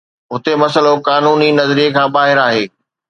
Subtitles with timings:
[0.33, 2.63] هتي مسئلو قانوني نظريي کان ٻاهر آهي